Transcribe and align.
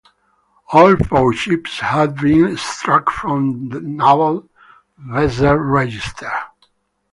All 0.73 0.95
four 0.97 1.31
ships 1.31 1.79
have 1.81 2.15
been 2.15 2.57
struck 2.57 3.11
from 3.11 3.69
the 3.69 3.79
Naval 3.81 4.49
Vessel 4.97 5.53
Register. 5.57 6.31